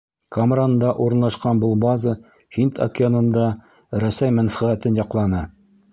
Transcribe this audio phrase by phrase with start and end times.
[0.35, 2.15] Камранда урынлашҡан был база
[2.57, 3.47] Һинд океанында
[4.05, 5.45] Рәсәй мәнфәғәтен яҡланы.